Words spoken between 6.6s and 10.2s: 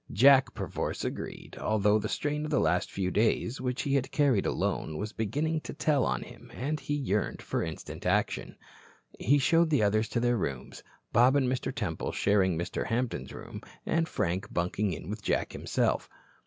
he yearned for instant action. He showed the others to